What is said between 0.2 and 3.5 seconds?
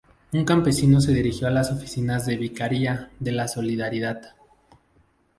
Un campesino se dirigió a las oficinas de la Vicaría de la